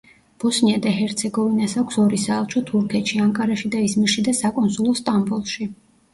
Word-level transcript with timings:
ბოსნია 0.43 0.77
და 0.85 0.93
ჰერცეგოვინას 0.99 1.75
აქვს 1.81 1.99
ორი 2.05 2.19
საელჩო 2.23 2.65
თურქეთში 2.71 3.23
ანკარაში 3.27 3.73
და 3.77 3.83
იზმირში 3.91 4.27
და 4.31 4.35
საკონსულო 4.41 4.97
სტამბოლში. 5.05 5.71